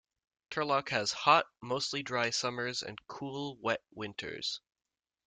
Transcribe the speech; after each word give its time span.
Turlock 0.49 0.89
has 0.89 1.11
hot, 1.11 1.45
mostly 1.61 2.01
dry 2.01 2.31
summers 2.31 2.81
and 2.81 2.97
cool, 3.05 3.57
wet 3.59 3.83
winters. 3.91 4.59